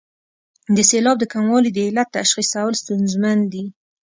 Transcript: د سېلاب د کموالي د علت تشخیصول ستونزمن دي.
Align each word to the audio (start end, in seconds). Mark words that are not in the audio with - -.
د 0.75 0.77
سېلاب 0.89 1.17
د 1.19 1.25
کموالي 1.33 1.71
د 1.73 1.79
علت 1.87 2.07
تشخیصول 2.17 2.73
ستونزمن 2.81 3.37
دي. 3.53 3.65